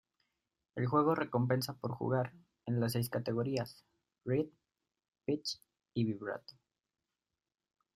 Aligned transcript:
El 0.73 0.87
juego 0.87 1.13
recompensa 1.13 1.75
por 1.75 1.91
jugar 1.91 2.33
en 2.65 2.79
las 2.79 2.93
seis 2.93 3.07
categorías: 3.07 3.85
rhythm, 4.25 4.49
pitch, 5.25 5.59
y 5.93 6.05
vibrato. 6.05 6.55